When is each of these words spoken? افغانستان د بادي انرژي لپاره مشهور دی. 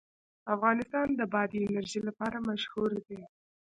افغانستان 0.55 1.07
د 1.19 1.21
بادي 1.33 1.59
انرژي 1.67 2.01
لپاره 2.07 2.37
مشهور 2.49 2.91
دی. 3.07 3.21